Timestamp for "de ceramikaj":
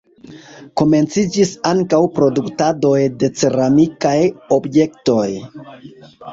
3.21-4.17